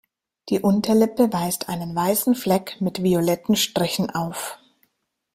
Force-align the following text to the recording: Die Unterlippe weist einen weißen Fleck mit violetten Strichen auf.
Die 0.49 0.59
Unterlippe 0.61 1.31
weist 1.31 1.69
einen 1.69 1.93
weißen 1.93 2.33
Fleck 2.33 2.77
mit 2.81 3.03
violetten 3.03 3.55
Strichen 3.55 4.09
auf. 4.09 4.57